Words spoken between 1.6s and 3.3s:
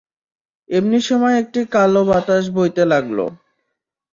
কাল বাতাস বইতে লাগল।